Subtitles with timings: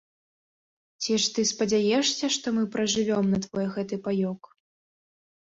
[1.03, 4.41] Ці ж ты спадзяешся, што мы пражывём на твой гэты паёк?